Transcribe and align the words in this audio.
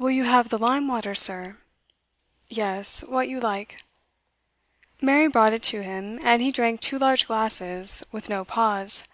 'Will 0.00 0.10
you 0.10 0.24
have 0.24 0.48
the 0.48 0.58
lime 0.58 0.88
water, 0.88 1.14
sir?' 1.14 1.56
'Yes 2.48 3.04
what 3.04 3.28
you 3.28 3.38
like.' 3.38 3.84
Mary 5.00 5.28
brought 5.28 5.52
it 5.52 5.62
to 5.62 5.80
him, 5.84 6.18
and 6.24 6.42
he 6.42 6.50
drank 6.50 6.80
two 6.80 6.98
large 6.98 7.28
glasses, 7.28 8.02
with 8.10 8.28
no 8.28 8.44
pause. 8.44 9.04